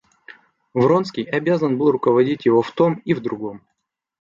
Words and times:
Вронский 0.73 1.21
обязан 1.21 1.77
был 1.77 1.91
руководить 1.91 2.45
его 2.47 2.63
в 2.63 2.71
том 2.71 2.95
и 3.05 3.13
в 3.13 3.21
другом. 3.21 3.61